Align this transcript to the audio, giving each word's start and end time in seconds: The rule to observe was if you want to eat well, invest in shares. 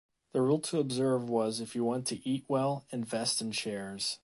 The 0.31 0.41
rule 0.41 0.57
to 0.61 0.79
observe 0.79 1.29
was 1.29 1.59
if 1.59 1.75
you 1.75 1.83
want 1.83 2.07
to 2.07 2.27
eat 2.27 2.45
well, 2.47 2.87
invest 2.89 3.39
in 3.39 3.51
shares. 3.51 4.17